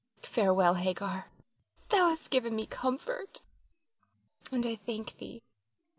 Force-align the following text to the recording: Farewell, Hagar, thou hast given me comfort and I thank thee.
Farewell, 0.23 0.73
Hagar, 0.73 1.29
thou 1.89 2.09
hast 2.09 2.31
given 2.31 2.55
me 2.55 2.65
comfort 2.65 3.41
and 4.51 4.65
I 4.65 4.73
thank 4.75 5.19
thee. 5.19 5.43